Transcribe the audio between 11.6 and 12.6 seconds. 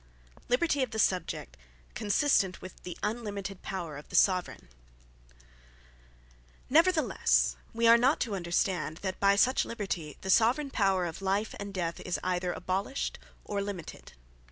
death, is either